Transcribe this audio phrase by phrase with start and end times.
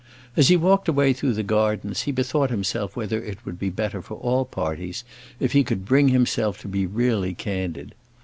[0.35, 4.01] As he walked away through the gardens, he bethought himself whether it would be better
[4.01, 5.03] for all parties
[5.39, 7.93] if he could bring himself to be really candid.